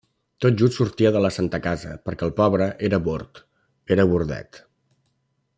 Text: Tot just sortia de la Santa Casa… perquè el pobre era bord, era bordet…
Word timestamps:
Tot 0.45 0.55
just 0.61 0.77
sortia 0.79 1.11
de 1.15 1.21
la 1.25 1.31
Santa 1.35 1.59
Casa… 1.67 1.93
perquè 2.09 2.27
el 2.29 2.35
pobre 2.41 2.71
era 2.89 3.03
bord, 3.11 3.45
era 3.97 4.11
bordet… 4.15 4.63